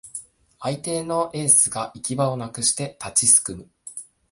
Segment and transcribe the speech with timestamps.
[0.59, 3.69] 相手のエースが行き場をなくして立ちすくむ